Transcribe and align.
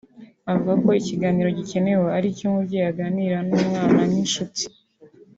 Avuga 0.51 0.73
ko 0.83 0.89
ikiganiro 1.01 1.49
gikenewe 1.57 2.07
ari 2.17 2.27
icyo 2.31 2.43
umubyeyi 2.47 2.87
aganira 2.91 3.37
n’umwana 3.47 4.01
nk’inshuti 4.09 4.63